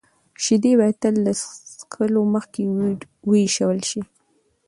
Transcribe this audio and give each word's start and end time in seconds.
شیدې 0.43 0.71
باید 0.79 0.97
تل 1.03 1.15
د 1.25 1.27
څښلو 1.41 2.21
مخکې 2.35 2.61
ویشول 3.29 3.79
شي. 3.89 4.01